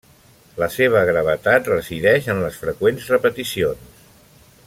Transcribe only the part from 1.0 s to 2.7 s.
gravetat resideix en les